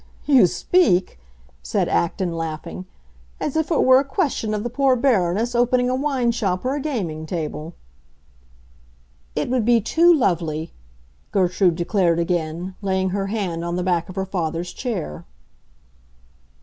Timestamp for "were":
3.83-3.99